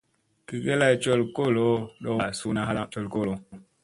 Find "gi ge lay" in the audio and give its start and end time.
0.47-0.95